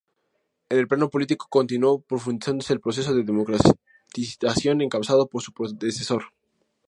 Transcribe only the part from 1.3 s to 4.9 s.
continuó profundizando el proceso de democratización